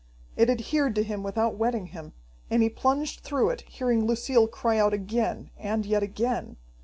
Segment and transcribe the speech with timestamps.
[0.35, 2.13] It adhered to him without wetting him,
[2.49, 6.57] and he plunged through it, hearing Lucille cry out again, and yet again.